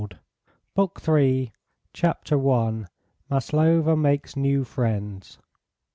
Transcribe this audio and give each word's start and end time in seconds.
BOOK 0.73 0.99
III. 1.07 1.53
CHAPTER 1.93 2.49
I. 2.49 2.85
MASLOVA 3.29 3.95
MAKES 3.95 4.35
NEW 4.35 4.63
FRIENDS. 4.63 5.37